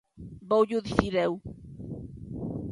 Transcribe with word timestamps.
Voullo 0.49 0.77
dicir 0.85 1.13
eu. 1.25 1.33